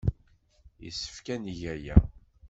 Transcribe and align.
Yessefk 0.83 1.27
ad 1.33 1.39
neg 1.45 1.61
aya. 1.73 1.95